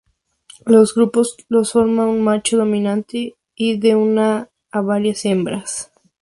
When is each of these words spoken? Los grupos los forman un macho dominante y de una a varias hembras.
Los 0.65 0.95
grupos 0.95 1.37
los 1.47 1.73
forman 1.73 2.07
un 2.07 2.23
macho 2.23 2.57
dominante 2.57 3.35
y 3.55 3.77
de 3.79 3.95
una 3.95 4.49
a 4.71 4.81
varias 4.81 5.25
hembras. 5.25 5.91